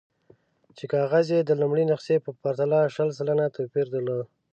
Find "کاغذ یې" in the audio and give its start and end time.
0.93-1.41